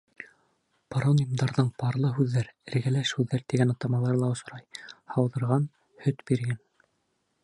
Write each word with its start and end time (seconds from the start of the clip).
Паронимдарҙың 0.93 1.67
парлы 1.83 2.09
һүҙҙәр, 2.15 2.49
эргәләш 2.71 3.11
һүҙҙәр 3.17 3.45
тигән 3.53 3.73
атамалары 3.75 4.19
ла 4.23 4.31
осрай. 4.37 4.67
һауҙырған, 5.17 5.69
һөт 6.07 6.25
биргән; 6.33 6.59